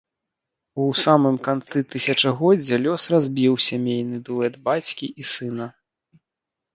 У 0.83 0.85
самым 1.05 1.35
канцы 1.47 1.81
тысячагоддзя 1.95 2.79
лёс 2.85 3.03
разбіў 3.15 3.53
сямейны 3.67 4.17
дуэт 4.31 4.57
бацькі 4.71 5.11
і 5.25 5.27
сына. 5.33 5.67